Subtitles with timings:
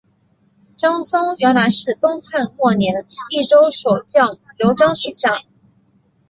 [0.77, 5.43] 张松原来是东汉末年益州守将刘璋属下。